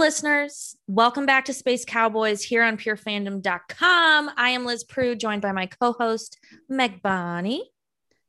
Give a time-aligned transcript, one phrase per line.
[0.00, 0.78] Listeners.
[0.86, 4.30] Welcome back to Space Cowboys here on purefandom.com.
[4.34, 6.38] I am Liz Prue, joined by my co host,
[6.70, 7.70] Meg Bonnie.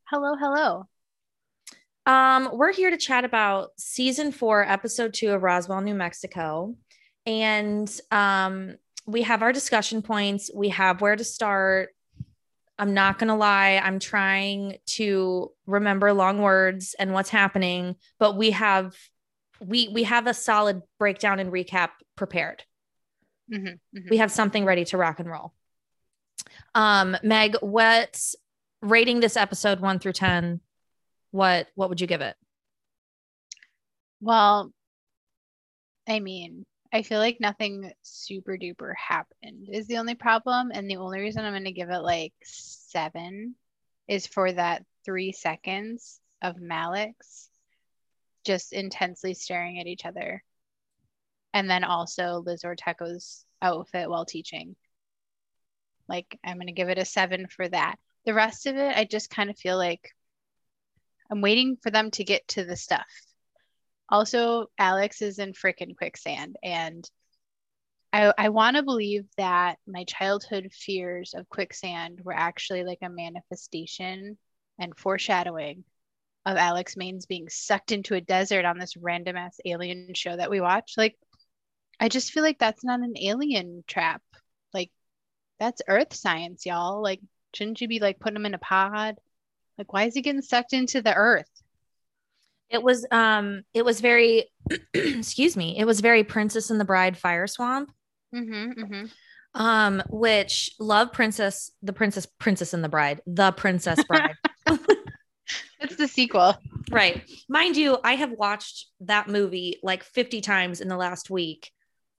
[0.03, 0.89] Hello, hello.
[2.05, 6.75] Um, we're here to chat about season four, episode two of Roswell, New Mexico.
[7.25, 8.75] And um,
[9.07, 11.91] we have our discussion points, we have where to start.
[12.77, 18.35] I'm not going to lie, I'm trying to remember long words and what's happening, but
[18.35, 18.93] we have
[19.61, 22.63] we we have a solid breakdown and recap prepared.
[23.51, 24.09] Mm-hmm, mm-hmm.
[24.09, 25.53] We have something ready to rock and roll.
[26.73, 28.19] Um, Meg, what
[28.81, 30.61] rating this episode one through ten?
[31.31, 32.35] What what would you give it?
[34.19, 34.71] Well,
[36.07, 40.97] I mean, I feel like nothing super duper happened is the only problem, and the
[40.97, 43.55] only reason I'm going to give it like seven
[44.07, 47.49] is for that three seconds of Malex
[48.45, 50.43] just intensely staring at each other.
[51.53, 54.75] And then also Liz Ortecho's outfit while teaching.
[56.07, 57.95] Like, I'm going to give it a seven for that.
[58.25, 60.09] The rest of it, I just kind of feel like
[61.29, 63.07] I'm waiting for them to get to the stuff.
[64.09, 66.57] Also, Alex is in freaking quicksand.
[66.61, 67.09] And
[68.11, 73.09] I, I want to believe that my childhood fears of quicksand were actually like a
[73.09, 74.37] manifestation
[74.77, 75.85] and foreshadowing
[76.45, 80.49] of Alex Manes being sucked into a desert on this random ass alien show that
[80.49, 80.93] we watch.
[80.97, 81.17] Like,
[81.99, 84.21] I just feel like that's not an alien trap.
[84.73, 84.89] Like,
[85.59, 87.01] that's Earth science, y'all.
[87.01, 87.21] Like,
[87.55, 89.15] shouldn't you be like putting him in a pod?
[89.77, 91.49] Like, why is he getting sucked into the Earth?
[92.69, 94.49] It was um, it was very,
[94.93, 97.91] excuse me, it was very Princess and the Bride Fire Swamp.
[98.33, 99.05] Mm-hmm, mm-hmm.
[99.53, 104.35] Um, which love Princess, the Princess, Princess and the Bride, the Princess Bride.
[105.81, 106.55] It's the sequel.
[106.91, 107.23] Right.
[107.49, 111.71] Mind you, I have watched that movie like 50 times in the last week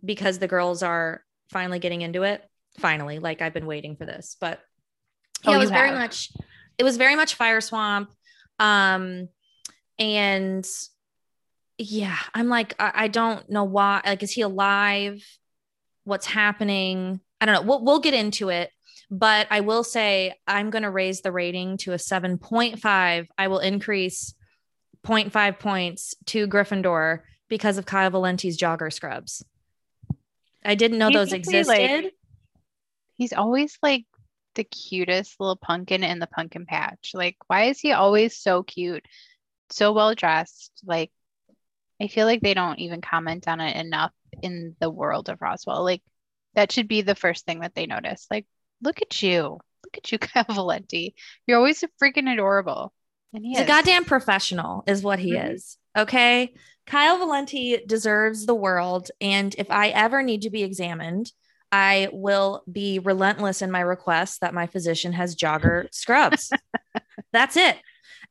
[0.05, 2.43] because the girls are finally getting into it.
[2.79, 4.61] Finally, like I've been waiting for this, but
[5.45, 6.33] yeah, oh, it was very much
[6.79, 8.11] it was very much Fire Swamp.
[8.59, 9.29] Um
[9.99, 10.67] and
[11.79, 14.01] yeah, I'm like, I, I don't know why.
[14.05, 15.23] Like, is he alive?
[16.05, 17.21] What's happening?
[17.41, 17.63] I don't know.
[17.63, 18.71] We'll we'll get into it.
[19.15, 23.27] But I will say I'm going to raise the rating to a 7.5.
[23.37, 24.33] I will increase
[25.05, 27.21] 0.5 points to Gryffindor
[27.51, 29.45] because of Kyle Valenti's jogger scrubs.
[30.65, 31.69] I didn't know those existed.
[31.69, 32.15] Like,
[33.13, 34.07] he's always like
[34.55, 37.11] the cutest little pumpkin in the pumpkin patch.
[37.13, 39.05] Like, why is he always so cute,
[39.69, 40.73] so well dressed?
[40.87, 41.11] Like,
[42.01, 45.85] I feel like they don't even comment on it enough in the world of Roswell.
[45.85, 46.03] Like,
[46.55, 48.27] that should be the first thing that they notice.
[48.31, 48.47] Like,
[48.83, 49.59] look at you.
[49.85, 51.15] Look at you, Kyle Valenti.
[51.47, 52.93] You're always freaking adorable.
[53.33, 53.65] And he He's is.
[53.65, 55.53] a goddamn professional, is what he mm-hmm.
[55.53, 55.79] is.
[55.97, 56.55] Okay.
[56.87, 59.11] Kyle Valenti deserves the world.
[59.21, 61.31] And if I ever need to be examined,
[61.71, 66.51] I will be relentless in my request that my physician has jogger scrubs.
[67.33, 67.79] That's it.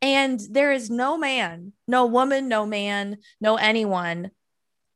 [0.02, 4.32] And there is no man, no woman, no man, no anyone,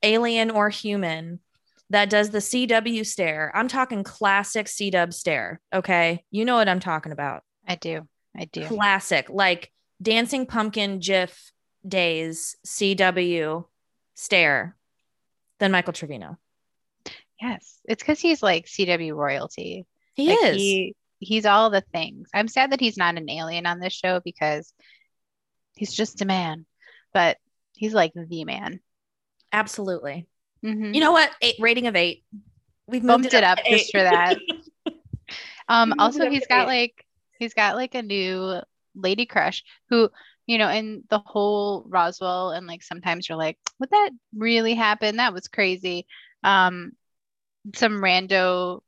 [0.04, 1.40] alien or human,
[1.90, 3.52] that does the CW stare.
[3.54, 5.62] I'm talking classic CW stare.
[5.74, 6.24] Okay.
[6.32, 7.44] You know what I'm talking about.
[7.68, 8.08] I do.
[8.36, 8.66] I do.
[8.66, 11.52] Classic, like Dancing Pumpkin GIF
[11.88, 13.66] days, CW
[14.16, 14.76] stare
[15.60, 16.38] than Michael Trevino.
[17.42, 17.80] Yes.
[17.86, 19.86] It's because he's like CW royalty.
[20.16, 20.56] He like is.
[20.56, 22.30] He, he's all the things.
[22.34, 24.74] I'm sad that he's not an alien on this show because
[25.76, 26.66] he's just a man,
[27.14, 27.38] but
[27.74, 28.80] he's like the man.
[29.52, 30.28] Absolutely.
[30.66, 30.94] Mm-hmm.
[30.94, 31.32] You know what?
[31.42, 32.24] Eight rating of eight.
[32.88, 34.38] We've bumped it up, it up just for that.
[35.70, 37.06] um, also, he's got like
[37.40, 38.62] he's got like a new
[38.96, 40.10] lady crush who
[40.48, 45.18] you know, in the whole Roswell, and like sometimes you're like, would that really happen?
[45.18, 46.06] That was crazy.
[46.44, 46.92] Um,
[47.74, 48.82] some rando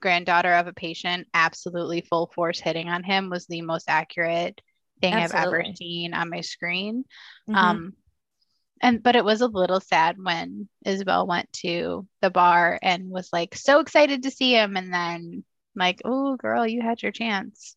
[0.00, 4.60] granddaughter of a patient absolutely full force hitting on him was the most accurate
[5.00, 5.38] thing absolutely.
[5.38, 7.04] I've ever seen on my screen.
[7.48, 7.54] Mm-hmm.
[7.54, 7.92] Um,
[8.82, 13.32] and but it was a little sad when Isabel went to the bar and was
[13.32, 15.44] like so excited to see him and then
[15.76, 17.76] like oh girl you had your chance.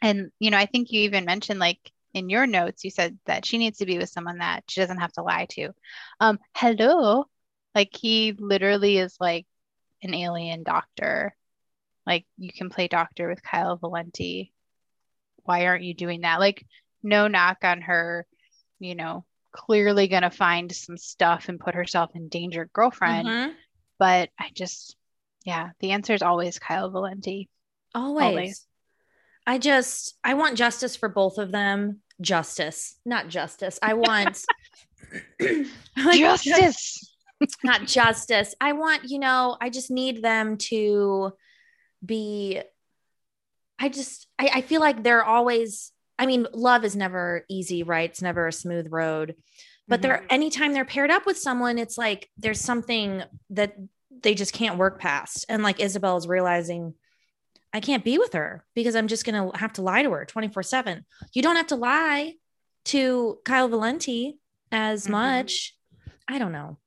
[0.00, 1.78] And you know I think you even mentioned like
[2.14, 5.00] in your notes you said that she needs to be with someone that she doesn't
[5.00, 5.70] have to lie to.
[6.20, 7.26] Um hello?
[7.74, 9.46] Like he literally is like
[10.02, 11.34] an alien doctor.
[12.06, 14.52] Like you can play doctor with Kyle Valenti.
[15.44, 16.40] Why aren't you doing that?
[16.40, 16.64] Like
[17.02, 18.26] no knock on her
[18.78, 23.52] you know clearly going to find some stuff and put herself in danger girlfriend mm-hmm.
[23.98, 24.96] but i just
[25.44, 27.48] yeah the answer is always kyle valenti
[27.94, 28.24] always.
[28.24, 28.66] always
[29.46, 34.44] i just i want justice for both of them justice not justice i want
[36.14, 37.12] justice
[37.64, 38.54] not justice.
[38.60, 41.32] I want, you know, I just need them to
[42.04, 42.60] be
[43.78, 48.10] I just I, I feel like they're always I mean, love is never easy, right?
[48.10, 49.36] It's never a smooth road.
[49.88, 50.02] But mm-hmm.
[50.02, 53.76] they're anytime they're paired up with someone, it's like there's something that
[54.22, 55.44] they just can't work past.
[55.48, 56.94] And like Isabel is realizing
[57.72, 60.24] I can't be with her because I'm just going to have to lie to her
[60.24, 61.04] 24 7.
[61.32, 62.34] You don't have to lie
[62.86, 64.38] to Kyle Valenti
[64.70, 65.12] as mm-hmm.
[65.12, 65.74] much.
[66.28, 66.78] I don't know.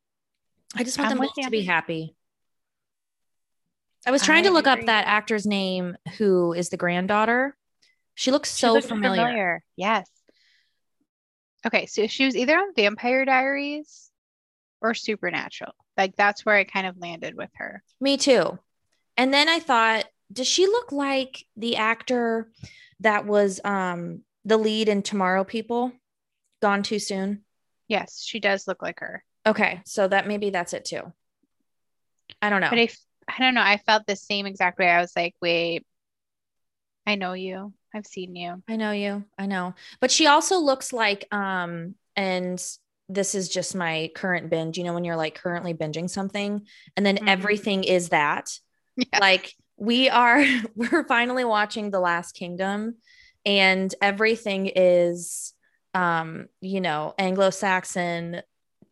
[0.75, 2.15] I just want I'm them to be happy.
[4.05, 4.81] I was trying I to look agree.
[4.81, 7.55] up that actor's name who is the granddaughter.
[8.15, 9.23] She looks so she looks familiar.
[9.23, 9.63] familiar.
[9.75, 10.09] Yes.
[11.65, 14.09] Okay, so she was either on Vampire Diaries
[14.81, 15.73] or Supernatural.
[15.97, 17.83] Like that's where I kind of landed with her.
[17.99, 18.57] Me too.
[19.17, 22.51] And then I thought, does she look like the actor
[23.01, 25.91] that was um the lead in Tomorrow People?
[26.61, 27.43] Gone too soon?
[27.87, 29.23] Yes, she does look like her.
[29.45, 31.11] Okay, so that maybe that's it too.
[32.41, 32.69] I don't know.
[32.69, 32.89] But I,
[33.27, 33.61] I don't know.
[33.61, 34.89] I felt the same exact way.
[34.89, 35.85] I was like, wait,
[37.05, 37.73] I know you.
[37.95, 38.61] I've seen you.
[38.67, 39.23] I know you.
[39.37, 39.73] I know.
[40.01, 42.61] But she also looks like um and
[43.07, 44.77] this is just my current binge.
[44.77, 46.65] You know when you're like currently binging something
[46.97, 47.27] and then mm-hmm.
[47.27, 48.51] everything is that.
[48.97, 49.19] Yes.
[49.19, 50.41] Like we are
[50.75, 52.95] we're finally watching The Last Kingdom
[53.45, 55.53] and everything is
[55.93, 58.41] um you know Anglo-Saxon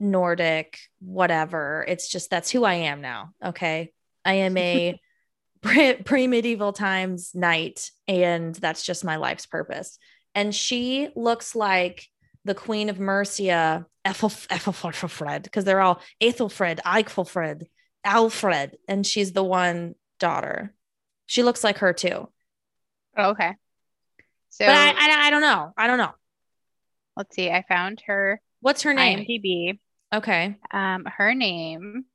[0.02, 1.86] Nordic, whatever.
[1.88, 3.32] It's just that's who I am now.
[3.44, 3.94] Okay.
[4.26, 5.00] I am a
[5.64, 9.98] pre medieval times knight, and that's just my life's purpose.
[10.36, 12.08] And she looks like
[12.46, 17.64] the Queen of Mercia, Ethelfred, because they're all Ethelfred, Eichelfred,
[18.04, 20.74] Alfred, and she's the one daughter.
[21.26, 22.28] She looks like her too.
[23.16, 23.54] Oh, okay.
[24.50, 25.74] So, but I, I, I don't know.
[25.78, 26.12] I don't know.
[27.16, 27.50] Let's see.
[27.50, 28.42] I found her.
[28.60, 29.20] What's her name?
[29.20, 29.80] IMDb.
[30.14, 30.58] Okay.
[30.72, 32.06] Um, her name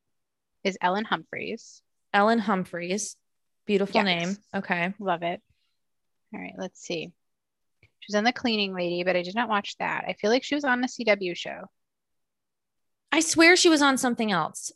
[0.65, 1.83] is Ellen Humphreys.
[2.12, 3.17] Ellen Humphries.
[3.69, 4.05] Beautiful yes.
[4.05, 4.37] name.
[4.55, 4.94] Okay.
[4.99, 5.43] Love it.
[6.32, 7.12] All right, let's see.
[8.00, 10.06] She's on the cleaning lady, but I did not watch that.
[10.09, 11.65] I feel like she was on the CW show.
[13.12, 14.73] I swear she was on something else.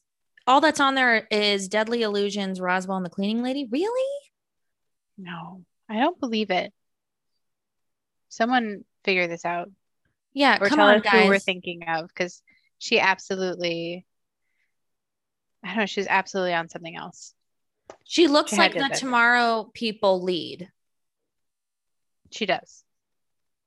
[0.46, 3.66] All that's on there is Deadly Illusions, Roswell, and the cleaning lady.
[3.70, 4.18] Really?
[5.16, 6.70] No, I don't believe it.
[8.28, 9.70] Someone figure this out.
[10.34, 11.22] Yeah, or come tell on, us guys.
[11.22, 12.42] who we're thinking of because
[12.78, 14.04] she absolutely
[15.64, 17.32] I don't know, she's absolutely on something else.
[18.04, 20.68] She looks she like the tomorrow people lead.
[22.30, 22.84] She does.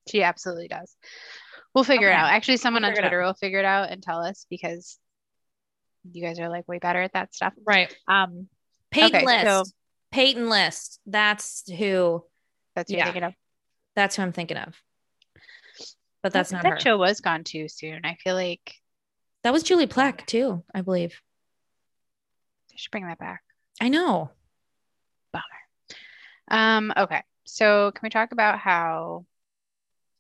[0.09, 0.95] She absolutely does.
[1.73, 2.15] We'll figure okay.
[2.15, 2.31] it out.
[2.31, 4.97] Actually, someone we'll on Twitter will figure it out and tell us because
[6.11, 7.53] you guys are like way better at that stuff.
[7.65, 7.95] Right.
[8.07, 8.47] Um
[8.91, 9.45] Peyton okay, List.
[9.45, 9.63] So,
[10.11, 10.99] Peyton List.
[11.05, 12.23] That's who
[12.75, 13.33] that's who yeah, you're thinking of.
[13.95, 14.75] That's who I'm thinking of.
[16.21, 16.79] But that's that, not that her.
[16.79, 18.05] show was gone too soon.
[18.05, 18.75] I feel like
[19.43, 21.21] that was Julie Plec too, I believe.
[22.69, 23.41] They should bring that back.
[23.81, 24.29] I know.
[25.31, 25.43] Bummer.
[26.49, 27.23] Um, okay.
[27.45, 29.25] So can we talk about how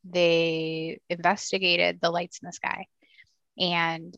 [0.03, 2.85] they investigated the lights in the sky
[3.57, 4.15] and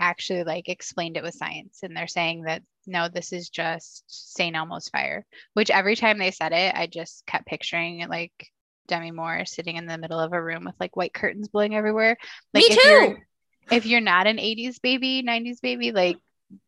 [0.00, 4.54] actually like explained it with science and they're saying that no this is just st
[4.54, 8.48] elmo's fire which every time they said it i just kept picturing it like
[8.88, 12.16] Demi Moore sitting in the middle of a room with like white curtains blowing everywhere.
[12.52, 12.88] Like Me if too.
[12.88, 13.26] You're,
[13.70, 16.18] if you're not an 80s baby, 90s baby, like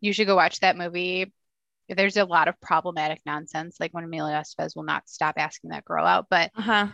[0.00, 1.32] you should go watch that movie.
[1.94, 5.84] There's a lot of problematic nonsense, like when Emilio Estevez will not stop asking that
[5.84, 6.26] girl out.
[6.30, 6.88] But uh-huh.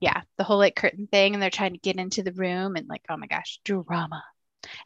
[0.00, 2.88] yeah, the whole like curtain thing, and they're trying to get into the room, and
[2.88, 4.22] like, oh my gosh, drama.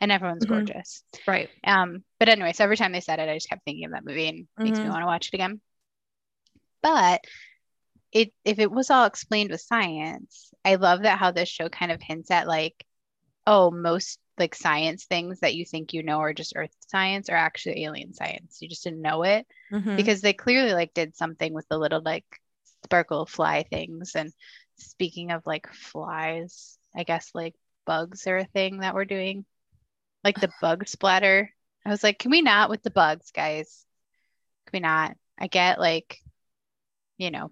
[0.01, 0.55] And everyone's mm-hmm.
[0.55, 1.03] gorgeous.
[1.27, 1.49] Right.
[1.65, 4.05] Um, but anyway, so every time they said it, I just kept thinking of that
[4.05, 4.65] movie and mm-hmm.
[4.65, 4.93] makes me mm-hmm.
[4.93, 5.61] want to watch it again.
[6.83, 7.23] But
[8.13, 11.91] it if it was all explained with science, I love that how this show kind
[11.91, 12.85] of hints at like,
[13.47, 17.37] oh, most like science things that you think you know are just earth science are
[17.37, 18.59] actually alien science.
[18.61, 19.97] You just didn't know it mm-hmm.
[19.97, 22.25] because they clearly like did something with the little like
[22.85, 24.15] sparkle fly things.
[24.15, 24.33] And
[24.77, 27.55] speaking of like flies, I guess like
[27.87, 29.45] bugs are a thing that we're doing.
[30.25, 31.51] Like the bug splatter.
[31.85, 33.85] I was like, can we not with the bugs, guys?
[34.67, 35.17] Can we not?
[35.39, 36.23] I get like,
[37.19, 37.51] you know,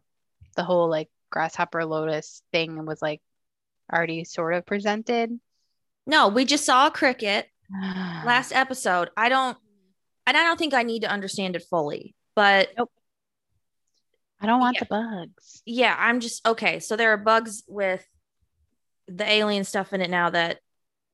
[0.57, 3.21] the whole like grasshopper lotus thing was like
[3.93, 5.31] already sort of presented.
[6.11, 9.11] No, we just saw a cricket last episode.
[9.17, 9.57] I don't
[10.27, 12.91] and I don't think I need to understand it fully, but nope.
[14.41, 14.81] I don't want yeah.
[14.81, 15.63] the bugs.
[15.65, 16.81] Yeah, I'm just okay.
[16.81, 18.05] So there are bugs with
[19.07, 20.59] the alien stuff in it now that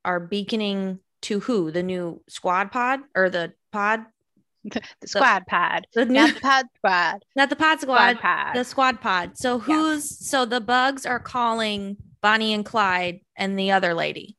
[0.02, 1.70] are beaconing to who?
[1.70, 4.06] The new squad pod or the pod?
[4.64, 5.86] the squad the, pod.
[5.92, 7.24] The new, not the pod squad.
[7.34, 8.16] Not the pod squad.
[8.16, 8.54] squad pod.
[8.54, 9.36] The squad pod.
[9.36, 10.26] So who's yeah.
[10.26, 14.38] so the bugs are calling Bonnie and Clyde and the other lady.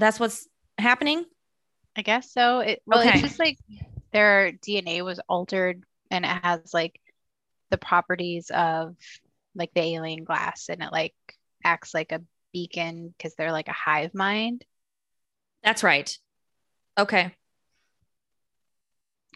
[0.00, 1.24] That's what's happening.
[1.96, 2.60] I guess so.
[2.60, 3.10] It well, Okay.
[3.12, 3.58] it's just like
[4.12, 7.00] their DNA was altered and it has like
[7.70, 8.96] the properties of
[9.54, 11.14] like the alien glass and it like
[11.64, 14.64] acts like a beacon because they're like a hive mind.
[15.62, 16.16] That's right.
[16.98, 17.34] Okay.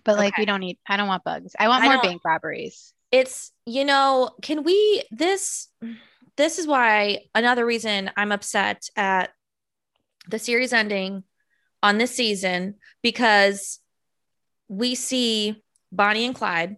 [0.04, 0.42] But like Okay.
[0.42, 1.54] we don't need I don't want bugs.
[1.58, 2.92] I want more don't- bank robberies.
[3.12, 5.68] It's, you know, can we this
[6.36, 9.30] this is why another reason I'm upset at
[10.28, 11.24] the series ending
[11.82, 13.80] on this season because
[14.68, 15.62] we see
[15.92, 16.76] Bonnie and Clyde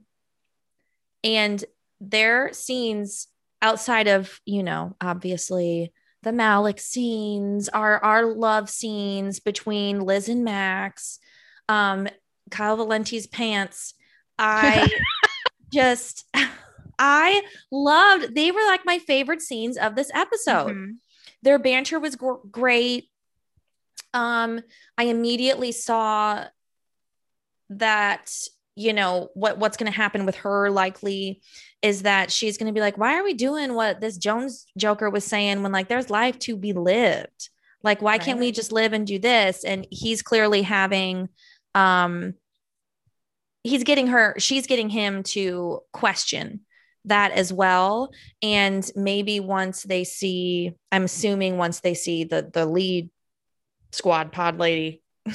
[1.22, 1.64] and
[2.00, 3.28] their scenes
[3.62, 10.44] outside of, you know, obviously the Malex scenes, our our love scenes between Liz and
[10.44, 11.18] Max,
[11.68, 12.08] um,
[12.50, 13.94] Kyle Valenti's pants.
[14.38, 14.88] I
[15.72, 16.24] just
[16.98, 20.74] I loved they were like my favorite scenes of this episode.
[20.74, 20.96] Mhm.
[21.42, 23.08] Their banter was gr- great.
[24.16, 24.62] Um,
[24.96, 26.46] I immediately saw
[27.68, 28.32] that
[28.74, 31.42] you know what what's going to happen with her likely
[31.82, 35.10] is that she's going to be like why are we doing what this jones joker
[35.10, 37.50] was saying when like there's life to be lived?
[37.82, 39.64] Like why can't we just live and do this?
[39.64, 41.28] And he's clearly having
[41.74, 42.34] um
[43.64, 46.60] he's getting her she's getting him to question
[47.04, 48.12] that as well.
[48.42, 53.10] And maybe once they see i'm assuming once they see the the lead
[53.96, 55.02] squad pod lady.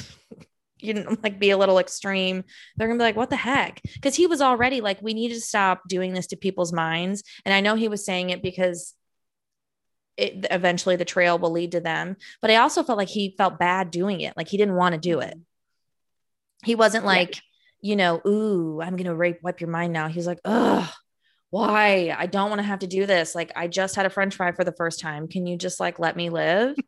[0.84, 2.42] You know like be a little extreme.
[2.76, 3.80] They're gonna be like what the heck?
[3.94, 7.22] Because he was already like we need to stop doing this to people's minds.
[7.44, 8.92] And i know he was saying it because
[10.16, 12.16] it eventually the trail will lead to them.
[12.40, 14.36] But i also felt like he felt bad doing it.
[14.36, 15.34] Like he didn't want to do it.
[16.64, 17.10] He wasn't Yeah.
[17.10, 17.40] like
[17.80, 20.08] you know ooh i'm gonna rape wipe your mind now.
[20.08, 20.88] He's like ugh
[21.52, 22.14] why?
[22.18, 23.34] I don't want to have to do this.
[23.34, 25.28] Like i just had a french fry for the first time.
[25.28, 26.76] Can you just like let me live?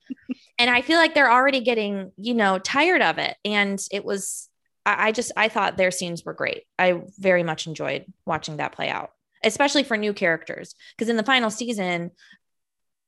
[0.59, 3.37] And i feel like they're already getting you know tired of it.
[3.45, 4.49] And it was
[4.87, 6.63] I, I just i thought their scenes were great.
[6.79, 9.11] I very much enjoyed watching that play out
[9.45, 10.75] especially for new characters.
[10.97, 12.11] Because in the final season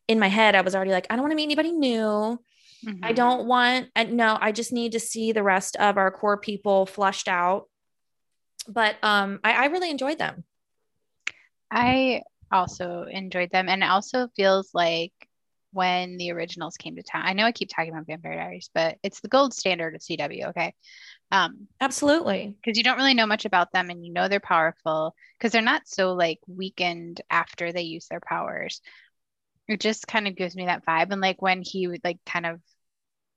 [0.08, 2.38] in my head i was already like i don't want to meet anybody new.
[3.02, 3.16] I Mhm.
[3.16, 6.84] don't want, uh, no, I just need to see the rest of our core people
[6.84, 7.64] flushed out.
[8.68, 10.44] But um, I, I really enjoyed them.
[11.70, 15.12] I also enjoyed them, and it also feels like
[15.72, 17.22] when the originals came to town.
[17.26, 20.48] I know I keep talking about Vampire Diaries, but it's the gold standard of CW.
[20.48, 20.74] Okay,
[21.30, 22.56] um, Absolutely.
[22.56, 25.62] because you don't really know much about them, and you know they're powerful because they're
[25.62, 28.80] not so like weakened after they use their powers.
[29.68, 32.46] It just kind of gives me that vibe, and like when he would like kind
[32.46, 32.60] of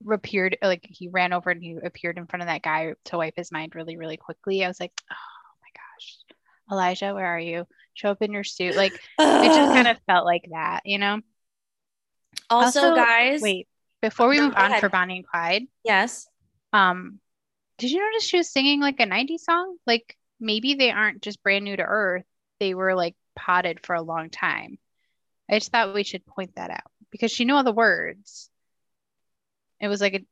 [0.10, 3.34] appeared, like he ran over and he appeared in front of that guy to wipe
[3.36, 4.64] his mind really, really quickly.
[4.64, 5.16] I was like, oh
[5.62, 6.18] my gosh,
[6.72, 7.66] Elijah, where are you?
[8.00, 11.20] Show up in your suit, like it just kind of felt like that, you know?
[12.50, 13.42] also, also- guys.
[13.42, 13.68] Wait,
[14.02, 14.80] before we move on ahead.
[14.80, 16.26] for Bonnie and Clyde, Yes.
[16.72, 17.20] um,
[17.78, 19.76] did you notice she was singing like a 90s song?
[19.86, 22.24] Like maybe they aren't just brand new to Earth,
[22.62, 24.78] they were like potted for a long time.
[25.50, 28.50] I just thought we should point that out because she knew all the words.
[29.82, 30.26] It was like a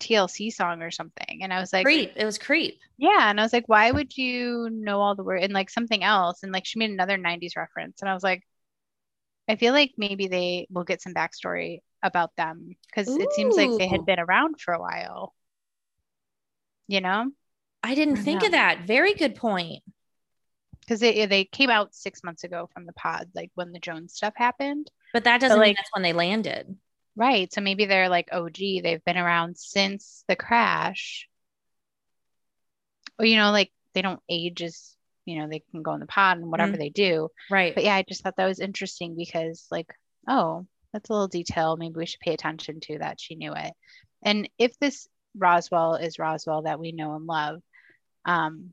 [0.00, 1.40] TLC song or something.
[1.42, 2.12] And I was like, creep.
[2.16, 2.80] It was creep.
[2.98, 3.30] yeah.
[3.30, 6.42] And I was like, why would you know all the words and like something else?
[6.42, 8.00] And like she made another 90s reference.
[8.00, 8.42] And I was like,
[9.48, 13.70] I feel like maybe they will get some backstory about them because it seems like
[13.78, 15.34] they had been around for a while.
[16.88, 17.30] You know?
[17.82, 18.46] I didn't I think know.
[18.46, 18.86] of that.
[18.86, 19.82] Very good point.
[20.80, 24.14] Because they they came out six months ago from the pod, like when the Jones
[24.14, 24.90] stuff happened.
[25.12, 26.76] But that doesn't mean like- that's when they landed.
[27.16, 27.52] Right.
[27.52, 31.28] So maybe they're like, oh, gee, they've been around since the crash.
[33.18, 36.06] Or, you know, like they don't age as, you know, they can go in the
[36.06, 36.78] pod and whatever Mhm.
[36.78, 37.28] they do.
[37.50, 37.74] Right.
[37.74, 39.92] But yeah, I just thought that was interesting because, like,
[40.28, 41.76] oh, that's a little detail.
[41.76, 43.72] Maybe we should pay attention to that she knew it.
[44.22, 47.62] And if this Roswell is Roswell that we know and love,
[48.24, 48.72] um,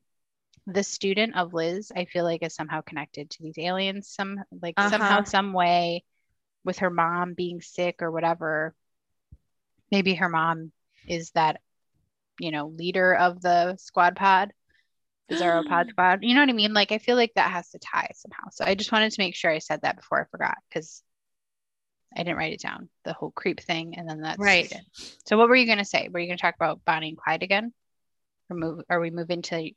[0.66, 4.80] the student of Liz, I feel like is somehow connected to these aliens, some like
[4.80, 5.26] somehow, Uh-huh.
[5.26, 6.04] some way,
[6.68, 8.76] with her mom being sick or whatever.
[9.90, 10.74] Maybe her mom
[11.08, 11.62] is that,
[12.40, 14.52] you know, leader of the squad pod,
[15.30, 16.20] the Zero pod squad.
[16.22, 16.74] You know what I mean?
[16.74, 18.50] Like I feel like that has to tie somehow.
[18.52, 21.02] So I just wanted to make sure I said that before I forgot because
[22.16, 22.90] I didn't write it down.
[23.06, 24.72] The whole creep thing, and then that's Right.
[25.26, 26.10] So what were you gonna say?
[26.12, 27.74] Were you gonna talk about Bonnie and Clyde again?
[28.50, 29.72] Or move or we move into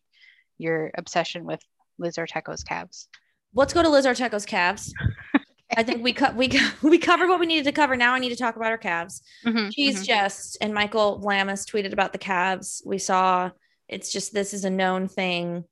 [0.58, 1.60] your obsession with
[1.98, 3.08] Liz Ortecho's calves?
[3.54, 4.92] Let's go to Liz Ortecho's calves.
[5.76, 7.96] I think we cut we co- we covered what we needed to cover.
[7.96, 9.22] Now I need to talk about our calves.
[9.44, 10.06] Mhm, She's mhm.
[10.06, 12.82] just, and Michael Vlamis tweeted about the calves.
[12.84, 13.50] We saw
[13.88, 15.64] it's just this is a known thing.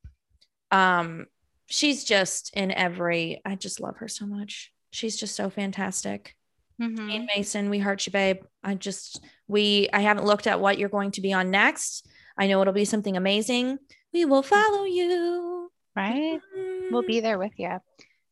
[0.70, 1.26] Um,
[1.66, 3.40] she's just in every.
[3.44, 4.72] I just love her so much.
[4.90, 6.34] She's just so fantastic.
[6.80, 7.10] Mm-hmm.
[7.10, 8.38] And Mason, we heart you, babe.
[8.62, 12.06] I just we I haven't looked at what you're going to be on next.
[12.36, 13.78] I know it'll be something amazing.
[14.12, 15.70] We will follow you.
[15.96, 16.38] Right.
[16.56, 16.92] Mm-hmm.
[16.92, 17.78] We'll be there with you,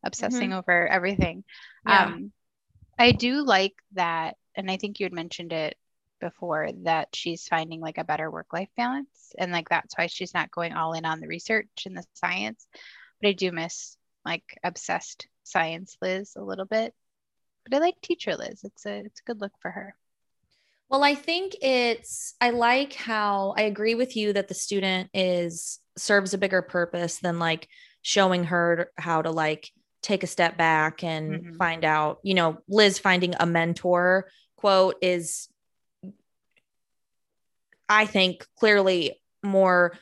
[0.05, 0.59] obsessing mm-hmm.
[0.59, 1.45] over everything.
[1.87, 2.05] Yeah.
[2.05, 2.33] Um,
[2.99, 5.77] I do like that, and I think you had mentioned it
[6.21, 10.35] before that she's finding like a better work life balance, and like that's why she's
[10.35, 12.67] not going all in on the research and the science.
[13.21, 16.95] But I do miss like obsessed science Liz a little bit.
[17.65, 18.63] But I like teacher Liz.
[18.65, 19.95] It's a it's a good look for her.
[20.89, 25.81] Well, I think it's I like how I agree with you that the student is
[25.99, 27.69] serves a bigger purpose than like
[28.03, 29.71] showing her how to like
[30.07, 31.57] take a step back and mm-hmm.
[31.57, 35.49] find out, you know, Liz finding a mentor quote is
[37.89, 39.99] I think clearly more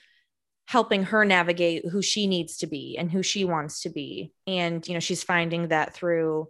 [0.66, 4.32] helping her navigate who she needs to be and who she wants to be.
[4.46, 6.48] And, you know, she's finding that through,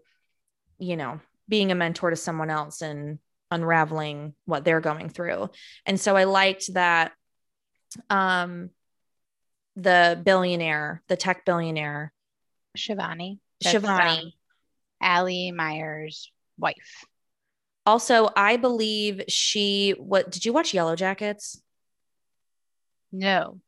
[0.78, 3.18] you know, being a mentor to someone else and
[3.50, 5.50] unraveling what they're going through.
[5.86, 7.12] And so I liked that
[8.10, 8.70] um
[9.76, 12.12] the billionaire, the tech billionaire,
[12.76, 13.38] Shivani.
[13.62, 14.18] Shivani.
[14.18, 14.32] Um,
[15.00, 17.04] Ali Meyer's wife.
[17.86, 21.60] Also, I believe she what did you watch Yellow Jackets?
[23.12, 23.60] No.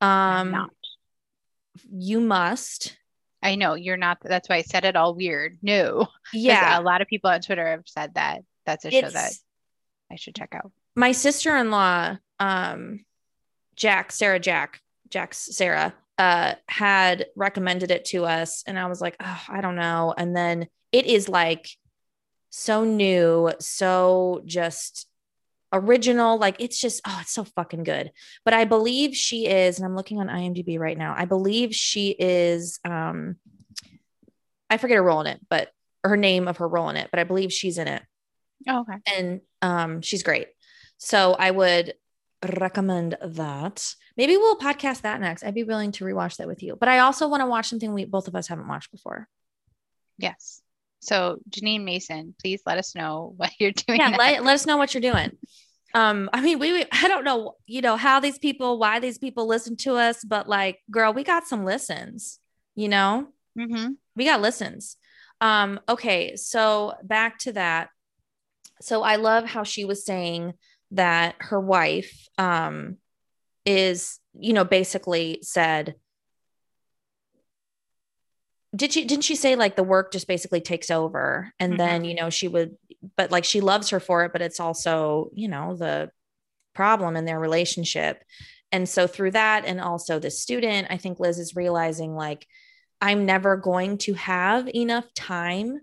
[0.00, 0.70] Um not.
[1.90, 2.96] You must.
[3.42, 5.58] I know you're not that's why I said it all weird.
[5.62, 6.08] No.
[6.32, 6.78] Yeah.
[6.78, 8.42] A lot of people on Twitter have said that.
[8.64, 9.32] That's a show that
[10.10, 10.72] I should check out.
[10.96, 13.04] My sister-in-law, um
[13.76, 18.64] Jack, Sarah Jack, Jack's Sarah, uh, had recommended it to us.
[18.66, 20.12] And I was like, oh, I don't know.
[20.16, 21.68] And then it is like
[22.50, 25.06] so new, so just
[25.72, 26.38] original.
[26.38, 28.10] Like it's just, oh, it's so fucking good.
[28.44, 31.14] But I believe she is, and I'm looking on IMDb right now.
[31.16, 33.36] I believe she is, um,
[34.68, 35.70] I forget her role in it, but
[36.04, 38.02] her name of her role in it, but I believe she's in it.
[38.68, 38.98] Oh, okay.
[39.16, 40.48] And um, she's great.
[40.98, 41.94] So I would
[42.58, 43.94] recommend that.
[44.18, 45.44] Maybe we'll podcast that next.
[45.44, 46.74] I'd be willing to rewatch that with you.
[46.74, 49.28] But I also want to watch something we both of us haven't watched before.
[50.18, 50.60] Yes.
[50.98, 54.00] So Jeanine Mason, please let us know what you're doing.
[54.00, 55.30] Yeah, let, let us know what you're doing.
[55.94, 59.18] Um, I mean, we, we I don't know, you know, how these people, why these
[59.18, 62.40] people listen to us, but like, girl, we got some listens,
[62.74, 63.28] you know?
[63.58, 63.92] Mm-hmm.
[64.16, 64.96] We got listens.
[65.40, 67.88] Um, okay, so back to that.
[68.80, 70.54] So I love how she was saying
[70.90, 72.98] that her wife um,
[73.68, 75.94] is, you know, basically said,
[78.74, 81.78] did she didn't she say like the work just basically takes over and mm-hmm.
[81.78, 82.76] then you know she would
[83.16, 86.10] but like she loves her for it but it's also you know the
[86.74, 88.22] problem in their relationship
[88.70, 92.46] and so through that and also the student i think liz is realizing like
[93.00, 95.80] i'm never going to have enough time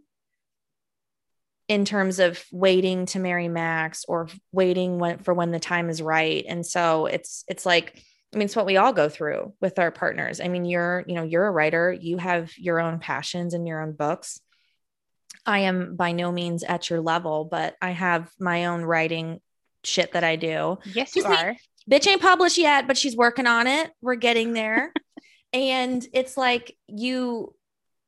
[1.67, 6.01] in terms of waiting to marry Max or waiting when, for when the time is
[6.01, 6.45] right.
[6.47, 8.01] And so it's it's like
[8.33, 10.39] I mean it's what we all go through with our partners.
[10.39, 13.81] I mean you're you know you're a writer, you have your own passions and your
[13.81, 14.39] own books.
[15.45, 19.41] I am by no means at your level, but I have my own writing
[19.83, 20.79] shit that I do.
[20.85, 21.55] Yes, you are.
[21.89, 23.91] Bitch ain't published yet, but she's working on it.
[24.01, 24.91] We're getting there.
[25.53, 27.53] and it's like you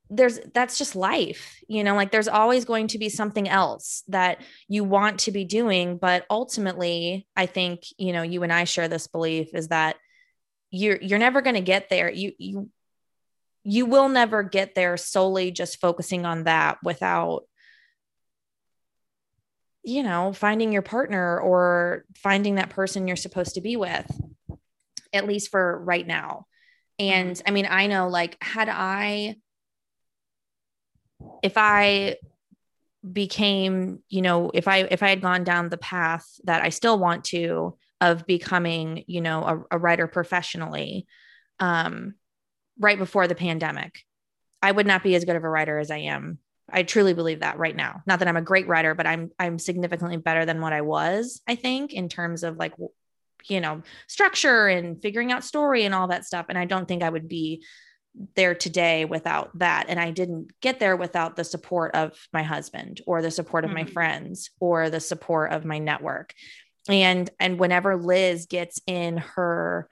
[0.09, 4.41] there's that's just life you know like there's always going to be something else that
[4.67, 8.87] you want to be doing but ultimately i think you know you and i share
[8.87, 9.97] this belief is that
[10.71, 12.69] you're you're never going to get there you you
[13.63, 17.43] you will never get there solely just focusing on that without
[19.83, 24.09] you know finding your partner or finding that person you're supposed to be with
[25.11, 26.45] at least for right now
[26.97, 27.47] and mm-hmm.
[27.47, 29.35] i mean i know like had i
[31.43, 32.17] if I
[33.11, 36.99] became, you know, if I if I had gone down the path that I still
[36.99, 41.07] want to of becoming, you know, a, a writer professionally,
[41.59, 42.15] um,
[42.79, 44.03] right before the pandemic,
[44.61, 46.39] I would not be as good of a writer as I am.
[46.69, 48.01] I truly believe that right now.
[48.05, 51.41] Not that I'm a great writer, but I'm I'm significantly better than what I was,
[51.47, 52.73] I think, in terms of like
[53.49, 56.47] you know, structure and figuring out story and all that stuff.
[56.49, 57.63] And I don't think I would be
[58.35, 63.01] there today without that and i didn't get there without the support of my husband
[63.05, 63.79] or the support of mm-hmm.
[63.79, 66.33] my friends or the support of my network
[66.89, 69.89] and and whenever liz gets in her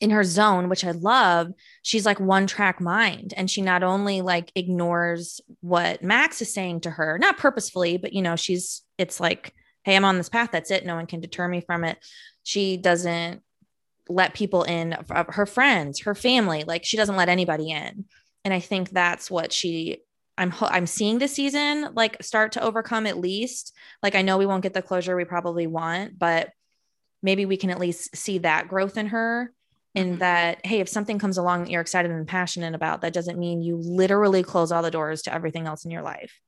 [0.00, 1.48] in her zone which i love
[1.82, 6.80] she's like one track mind and she not only like ignores what max is saying
[6.80, 10.50] to her not purposefully but you know she's it's like hey i'm on this path
[10.52, 11.98] that's it no one can deter me from it
[12.44, 13.42] she doesn't
[14.08, 18.04] let people in her friends her family like she doesn't let anybody in
[18.44, 19.98] and i think that's what she
[20.40, 23.74] I'm I'm seeing this season like start to overcome at least.
[24.04, 26.50] Like I know we won't get the closure we probably want, but
[27.24, 29.52] maybe we can at least see that growth in her
[29.96, 30.18] in Mhm.
[30.20, 33.62] that hey if something comes along that you're excited and passionate about that doesn't mean
[33.62, 36.38] you literally close all the doors to everything else in your life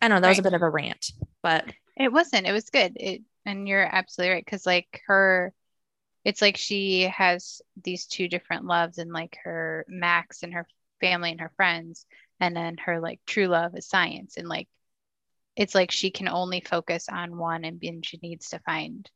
[0.00, 1.10] i don't know that was a bit of a rant
[1.42, 1.64] but
[1.96, 2.46] It wasn't.
[2.46, 2.92] It was good.
[3.00, 5.52] It and you're absolutely right because like her,
[6.28, 10.66] it's like she has these two different loves and like her Max and her
[11.00, 12.04] family and her friends,
[12.38, 14.68] and then her like true love is science and like
[15.56, 19.10] it's like she can only focus on one and, and she needs to find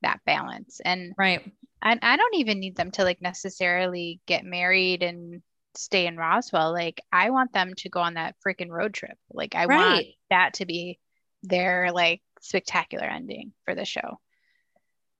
[0.00, 5.02] that balance and right I, I don't even need them to like necessarily get married
[5.02, 5.42] and
[5.74, 6.72] stay in Roswell.
[6.72, 9.18] Like I want them to go on that freaking road trip.
[9.30, 10.98] Like I want that to be
[11.42, 14.18] their like spectacular ending for the show.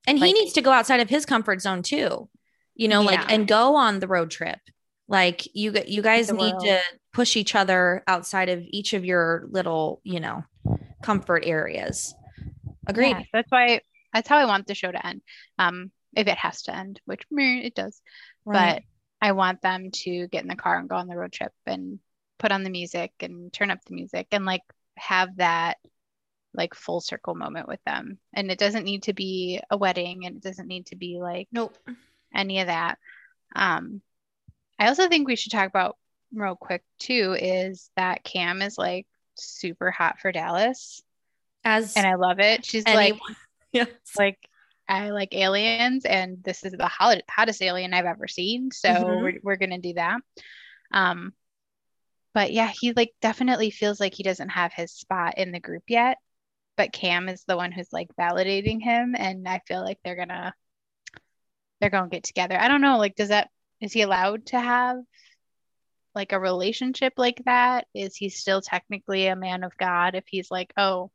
[0.06, 2.28] And he needs to go outside of his comfort zone too
[2.74, 4.58] you know like and go on the road trip
[5.08, 6.64] like you you guys need world.
[6.64, 6.80] to
[7.12, 10.44] push each other outside of each of your little you know
[11.02, 12.14] comfort areas
[12.86, 13.80] agreed Yeah, that's why
[14.12, 15.22] that's how I want the show to end.
[15.58, 18.00] Um, if it has to end, which meh, it does,
[18.44, 18.76] Right.
[19.20, 21.52] but I want them to get in the car and go on the road trip
[21.66, 21.98] and
[22.38, 24.62] put on the music and turn up the music and like
[24.96, 25.78] have that
[26.54, 28.18] like full circle moment with them.
[28.32, 31.48] And it doesn't need to be a wedding and it doesn't need to be like
[31.52, 31.76] nope
[32.34, 32.98] any of that.
[33.54, 34.00] Um,
[34.78, 35.96] I also think we should talk about
[36.34, 41.02] real quick too is that Cam is like super hot for Dallas
[41.64, 42.64] as and I love it.
[42.64, 43.14] She's anyone like
[43.72, 44.38] yes like
[44.88, 48.70] I like aliens and this is the hot, hottest alien I've ever seen.
[48.70, 49.22] So Mhm.
[49.22, 50.20] we're we're gonna do that.
[50.92, 51.32] Um
[52.34, 55.84] but yeah, he like definitely feels like he doesn't have his spot in the group
[55.88, 56.18] yet.
[56.76, 60.54] But Cam is the one who's like validating him and I feel like they're gonna
[61.80, 62.58] they're gonna get together.
[62.58, 63.48] I don't know, like does that
[63.80, 64.98] is he allowed to have
[66.14, 67.86] like a relationship like that?
[67.94, 71.10] Is he still technically a man of God if he's like, oh,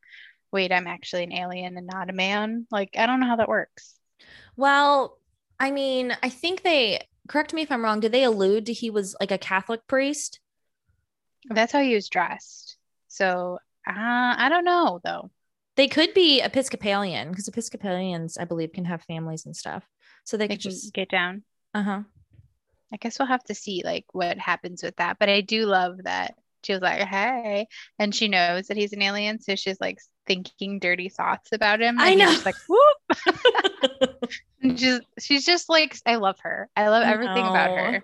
[0.52, 2.68] wait, I'm actually an alien and not a man?
[2.72, 3.96] Like, I don't know how that works.
[4.56, 5.18] Well,
[5.60, 8.00] I mean, I think they correct me if I'm wrong.
[8.00, 10.40] Did they allude to he was like a Catholic priest?
[11.50, 12.78] That's how he was dressed.
[13.08, 15.32] So uh, I don't know though.
[15.80, 19.88] They could be Episcopalian because Episcopalians, I believe, can have families and stuff.
[20.26, 21.44] So they They could just, get down.
[21.74, 22.02] uh huh.
[22.92, 25.20] I guess we'll have to see like what happens with that.
[25.20, 29.02] But I do love that she was like, "Hey," and she knows that he's an
[29.02, 31.96] alien, so she's like thinking dirty thoughts about him.
[31.98, 32.26] I know.
[32.26, 34.20] just like, whoop.
[34.62, 36.68] And she's she's just like, I love her.
[36.76, 38.04] I love I everything about her,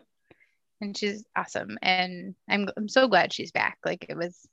[0.79, 1.77] and she's awesome.
[1.81, 3.79] And I'm I'm so glad she's back.
[3.83, 4.47] Like it was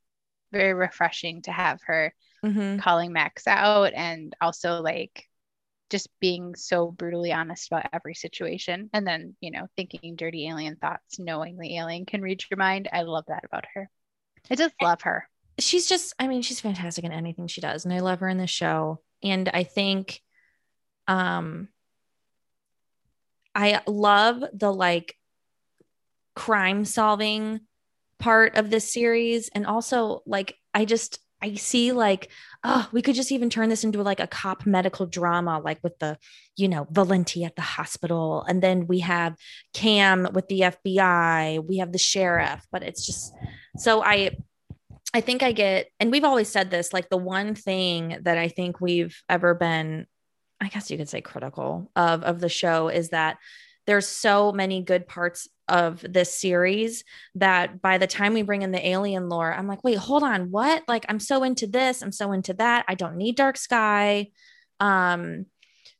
[0.50, 5.28] very refreshing to have her hmm calling Max out and also like
[5.90, 10.76] just being so brutally honest about every situation and then you know thinking dirty alien
[10.76, 13.90] thoughts knowing the alien can read your mind i love that about her
[14.50, 15.28] i just love her
[15.59, 17.85] She's just, I mean, she's fantastic in anything she does.
[17.85, 19.00] And I love her in the show.
[19.22, 20.20] And I think,
[21.07, 21.68] um,
[23.55, 25.16] I love the like
[26.35, 27.61] crime solving
[28.18, 29.50] part of this series.
[29.55, 32.31] And also, like, I just, I see like,
[32.62, 35.98] oh, we could just even turn this into like a cop medical drama, like with
[35.98, 36.16] the,
[36.57, 38.44] you know, Valenti at the hospital.
[38.46, 39.35] And then we have
[39.74, 43.33] Cam with the FBI, we have the sheriff, but it's just
[43.76, 44.37] so I,
[45.12, 48.48] I think I get, and we've always said this like the one thing that I
[48.48, 50.07] think we've ever been,
[50.61, 53.38] I guess you could say critical of, of the show is that
[53.87, 57.02] there's so many good parts of this series
[57.37, 60.50] that by the time we bring in the alien lore, I'm like, wait, hold on,
[60.50, 60.85] what?
[60.87, 62.85] Like, I'm so into this, I'm so into that.
[62.87, 64.28] I don't need dark sky.
[64.78, 65.46] Um,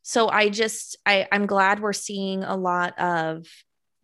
[0.03, 3.47] so I just I, I'm glad we're seeing a lot of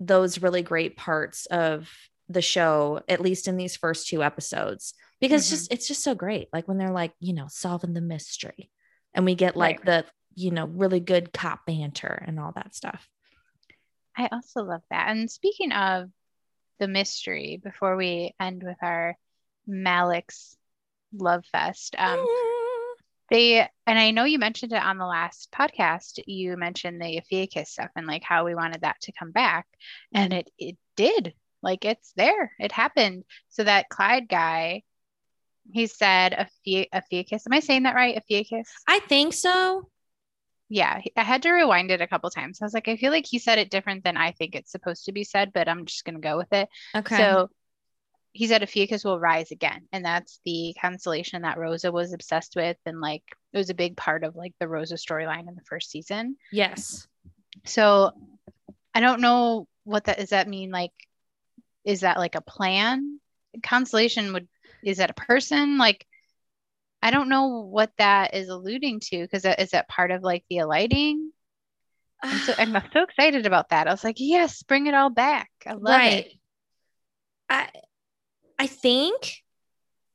[0.01, 1.91] those really great parts of
[2.29, 5.51] the show, at least in these first two episodes, because Mhm.
[5.51, 6.49] just it's just so great.
[6.53, 8.71] Like when they're like, you know, solving the mystery,
[9.13, 10.05] and we get like the
[10.35, 13.09] you know really good cop banter and all that stuff.
[14.19, 15.09] I also love that.
[15.09, 16.11] And speaking of
[16.79, 19.17] the mystery before we end with our
[19.69, 20.57] Malex
[21.15, 22.25] love fest um
[23.31, 27.71] they and i know you mentioned it on the last podcast you mentioned the Ophiuchus
[27.71, 29.67] stuff and like how we wanted that to come back.
[30.13, 31.35] And it it did.
[31.63, 32.53] Like it's there.
[32.59, 33.25] It happened.
[33.49, 34.83] So that clyde guy
[35.71, 36.49] he said
[36.95, 38.17] Ophiuchus am i saying that right?
[38.17, 39.89] Ophiuchus I think so.
[40.69, 43.27] Yeah i had to rewind it a couple times i was like i feel like
[43.27, 46.05] he said it different than i think it's supposed to be said but i'm just
[46.05, 47.17] going to go with it Okay.
[47.17, 47.51] so
[48.33, 49.89] he said Ophiuchus will rise again.
[49.91, 52.77] And that's the constellation that Rosa was obsessed with.
[52.87, 55.91] And like it was a big part of like the Rosa storyline in the first
[55.91, 56.37] season.
[56.53, 57.09] yes.
[57.65, 58.13] So
[58.95, 60.93] I don't know what that does that mean like
[61.85, 63.19] is that like a plan
[63.63, 64.47] constellation would
[64.85, 66.07] is that a person like
[67.03, 70.59] I don't know what that is alluding to because is that part of like the
[70.59, 71.33] alighting?
[72.23, 73.89] I'm so, I'm so excited about that.
[73.89, 75.51] I was like, yes, bring it all back.
[75.67, 76.27] I love right.
[76.27, 76.33] it.
[77.49, 77.69] I
[78.59, 79.37] I think,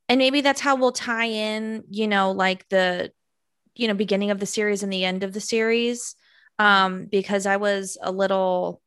[0.10, 3.12] and maybe that's how we'll tie in, you know, like the,
[3.76, 6.15] you know, beginning of the series and the end of the series.
[6.60, 8.83] Um, because I was a little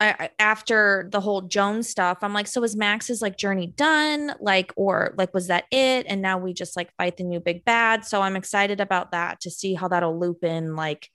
[0.00, 4.32] I, after the whole Jones stuff, I'm like, so is Max's like journey done?
[4.38, 6.06] Like, or like, was that it?
[6.08, 8.04] And now we just like fight the new big bad.
[8.04, 11.10] So I'm excited about that to see how that'll loop in, like,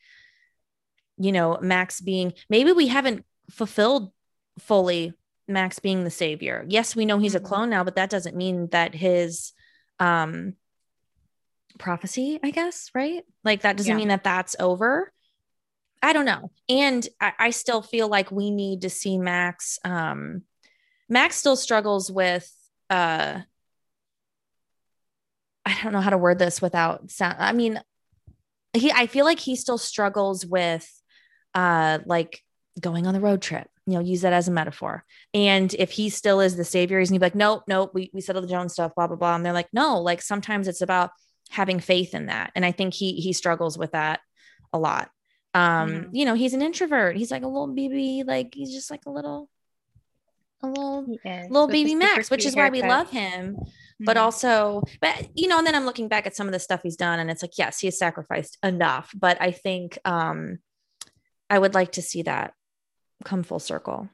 [1.17, 4.12] you know, Max being maybe we haven't fulfilled
[4.60, 5.13] fully
[5.48, 6.65] Max being the savior.
[6.67, 7.46] Yes, we know he's mm-hmm.
[7.46, 9.54] a clone now, but that doesn't mean that his
[10.00, 10.56] um
[11.80, 13.24] prophecy, I guess, right?
[13.46, 13.98] Like that doesn't yeah.
[13.98, 15.12] mean that that's over.
[16.04, 16.52] I don't know.
[16.68, 19.80] And I, I, still feel like we need to see Max.
[19.86, 20.42] Um,
[21.08, 22.52] Max still struggles with,
[22.89, 23.39] uh,
[25.66, 27.38] I don't know how to word this without sound.
[27.39, 27.82] I mean,
[28.74, 30.86] he, I feel like he still struggles with,
[31.54, 32.42] uh, like
[32.82, 35.06] going on the road trip, you know, use that as a metaphor.
[35.34, 38.20] And if he still is the savior, he's gonna be like, nope, nope, we, we
[38.20, 39.36] settled the Jones stuff, blah, blah, blah.
[39.36, 41.12] And they're like, no, like sometimes it's about
[41.50, 42.52] having faith in that.
[42.56, 44.20] And I think he, he struggles with that
[44.74, 45.10] a lot
[45.54, 46.16] um mm-hmm.
[46.16, 49.10] you know he's an introvert he's like a little baby like he's just like a
[49.10, 49.50] little
[50.62, 52.74] a little little baby max which is haircut.
[52.74, 54.06] why we love him mm-hmm.
[54.06, 56.82] but also but you know and then i'm looking back at some of the stuff
[56.84, 60.60] he's done and it's like yes he has sacrificed enough but i think um
[61.50, 62.54] i would like to see that
[63.26, 64.10] come full circle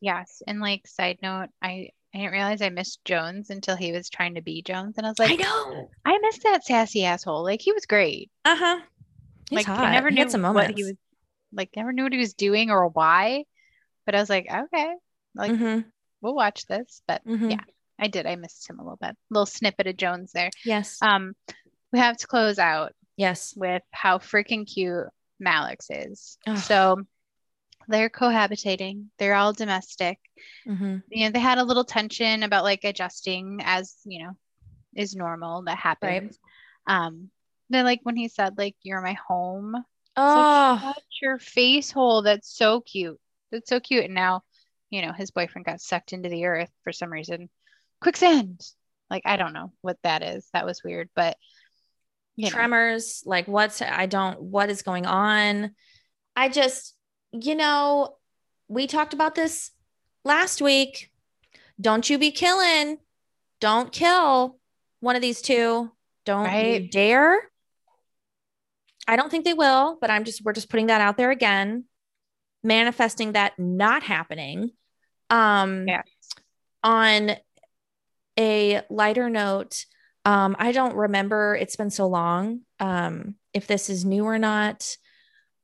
[0.00, 4.10] yes and like side note i I didn't realize I missed Jones until he was
[4.10, 4.96] trying to be Jones.
[4.98, 5.88] And I was like, I know.
[6.04, 7.42] I missed that sassy asshole.
[7.42, 8.30] Like he was great.
[8.44, 8.80] Uh-huh.
[9.50, 9.84] He's like hot.
[9.84, 10.94] I never knew what he was
[11.52, 13.44] like never knew what he was doing or why.
[14.06, 14.94] But I was like, okay,
[15.34, 15.80] like mm-hmm.
[16.20, 17.02] we'll watch this.
[17.06, 17.50] But mm-hmm.
[17.50, 17.64] yeah,
[17.98, 18.26] I did.
[18.26, 19.10] I missed him a little bit.
[19.10, 20.50] A little snippet of Jones there.
[20.64, 20.98] Yes.
[21.00, 21.34] Um,
[21.92, 22.92] we have to close out.
[23.16, 23.54] Yes.
[23.56, 25.06] With how freaking cute
[25.38, 26.38] Malex is.
[26.46, 26.56] Oh.
[26.56, 27.02] So
[27.88, 29.06] they're cohabitating.
[29.18, 30.18] They're all domestic.
[30.66, 30.96] Mm-hmm.
[31.10, 34.32] You know, they had a little tension about like adjusting as you know
[34.94, 36.38] is normal that happens.
[36.88, 37.06] Right.
[37.06, 37.30] Um,
[37.72, 39.74] then like when he said like you're my home.
[40.16, 40.94] Oh, like, ah.
[41.20, 42.22] your face hole.
[42.22, 43.18] That's so cute.
[43.50, 44.04] That's so cute.
[44.04, 44.42] And now,
[44.90, 47.48] you know, his boyfriend got sucked into the earth for some reason.
[48.00, 48.60] Quicksand.
[49.10, 50.48] Like I don't know what that is.
[50.52, 51.36] That was weird, but
[52.36, 53.22] you tremors.
[53.24, 53.30] Know.
[53.30, 54.40] Like what's I don't.
[54.40, 55.74] What is going on?
[56.34, 56.94] I just,
[57.32, 58.16] you know,
[58.68, 59.70] we talked about this
[60.24, 61.10] last week.
[61.80, 62.98] Don't you be killing.
[63.60, 64.58] Don't kill
[65.00, 65.90] one of these two.
[66.24, 66.82] Don't right.
[66.82, 67.50] you dare.
[69.06, 71.84] I don't think they will, but I'm just we're just putting that out there again,
[72.62, 74.70] manifesting that not happening.
[75.30, 76.02] Um yeah.
[76.82, 77.32] on
[78.38, 79.84] a lighter note,
[80.24, 82.60] um, I don't remember, it's been so long.
[82.80, 84.96] Um, if this is new or not.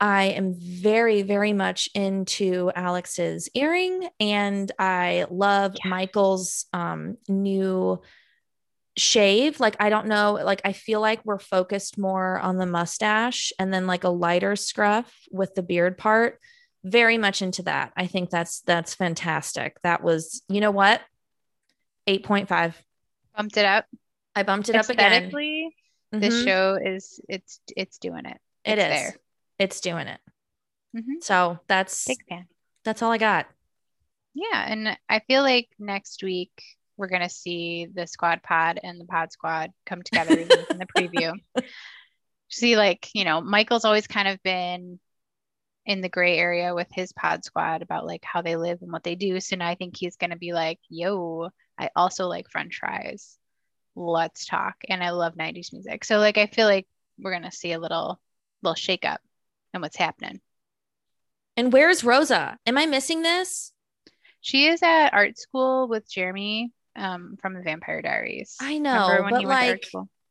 [0.01, 5.91] I am very, very much into Alex's earring, and I love yeah.
[5.91, 8.01] Michael's um, new
[8.99, 13.53] shave like i don't know like i feel like we're focused more on the mustache
[13.59, 16.41] and then like a lighter scruff with the beard part.
[16.85, 17.93] Very much into that.
[17.97, 19.77] I think that's that's fantastic.
[19.83, 21.01] That was you know what?
[22.07, 22.75] 8.5
[23.37, 23.85] bumped it up.
[24.35, 25.31] I bumped it up again.
[25.31, 26.21] Mm-hmm.
[26.21, 28.39] this show is it's it's doing it.
[28.65, 28.89] It's it is.
[28.89, 29.17] there.
[29.59, 30.21] it's doing it.
[30.97, 31.21] Mm-hmm.
[31.21, 32.47] so that's big fan.
[32.85, 33.47] that's all i got.
[34.35, 36.63] Yeah and i feel like next week
[36.99, 40.87] we're going to see the squad pod and the pod squad come together in the
[40.95, 41.33] preview.
[42.51, 44.99] See, like, you know, Michael's always kind of been
[45.87, 49.05] in the gray area with his pod squad about like how they live and what
[49.05, 49.41] they do.
[49.41, 53.39] So now I think he's going to be like, yo, I also like french fries.
[53.95, 54.77] Let's talk.
[54.89, 56.05] And I love 90s music.
[56.05, 56.87] So, like, I feel like
[57.19, 58.21] we're going to see a little,
[58.63, 59.21] little shake up
[59.73, 60.41] and what's happening.
[61.57, 62.59] And where's Rosa?
[62.67, 63.73] Am I missing this?
[64.41, 68.57] She is at art school with Jeremy um, from the Vampire Diaries.
[68.61, 69.87] I know, but like,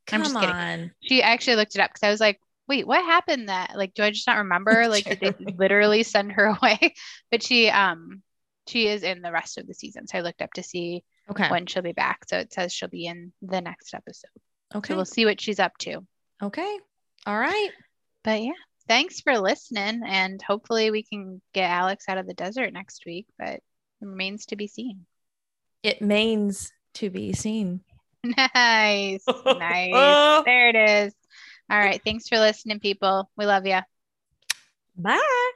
[0.06, 0.92] come I'm on.
[1.02, 3.50] She actually looked it up because I was like, wait, what happened?
[3.50, 4.88] That like, do I just not remember?
[4.88, 6.94] Like, did they literally send her away?
[7.32, 8.22] But she, um,
[8.68, 10.08] she is in the rest of the season.
[10.08, 12.26] So I looked up to see okay when she'll be back.
[12.28, 14.30] So it says she'll be in the next episode.
[14.76, 16.06] Okay, so we'll see what she's up to.
[16.44, 16.78] Okay,
[17.26, 17.70] all right.
[18.24, 18.52] But yeah,
[18.88, 23.28] thanks for listening, and hopefully we can get Alex out of the desert next week.
[23.40, 23.64] But it
[24.02, 25.06] remains to be seen.
[25.84, 27.82] It means to be seen.
[28.24, 29.24] Nice.
[29.28, 30.44] nice.
[30.46, 31.14] there it is.
[31.70, 32.02] All right.
[32.04, 33.30] Thanks for listening, people.
[33.38, 33.80] We love you.
[34.98, 35.52] Bye.